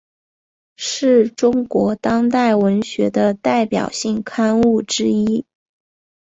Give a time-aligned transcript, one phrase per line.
[0.77, 5.45] 是中国当代文学的代表性刊物之一。